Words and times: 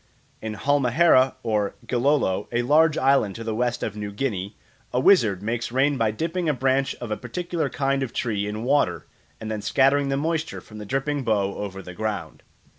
In 0.41 0.55
Halmahera, 0.55 1.35
or 1.43 1.75
Gilolo, 1.85 2.47
a 2.51 2.63
large 2.63 2.97
island 2.97 3.35
to 3.35 3.43
the 3.43 3.53
west 3.53 3.83
of 3.83 3.95
New 3.95 4.11
Guinea, 4.11 4.57
a 4.91 4.99
wizard 4.99 5.43
makes 5.43 5.71
rain 5.71 5.95
by 5.95 6.09
dipping 6.09 6.49
a 6.49 6.55
branch 6.55 6.95
of 6.95 7.11
a 7.11 7.17
particular 7.17 7.69
kind 7.69 8.01
of 8.01 8.11
tree 8.11 8.47
in 8.47 8.63
water 8.63 9.05
and 9.39 9.51
then 9.51 9.61
scattering 9.61 10.09
the 10.09 10.17
moisture 10.17 10.59
from 10.59 10.79
the 10.79 10.87
dripping 10.87 11.23
bough 11.23 11.53
over 11.53 11.83
the 11.83 11.93
ground. 11.93 12.41